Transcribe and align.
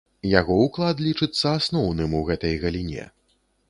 Яго 0.39 0.55
ўклад 0.61 1.03
лічыцца 1.09 1.47
асноўным 1.59 2.19
у 2.23 2.27
гэтай 2.31 2.61
галіне. 2.67 3.11